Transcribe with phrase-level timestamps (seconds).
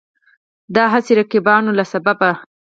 [0.73, 2.31] د دا هسې رقیبانو له سببه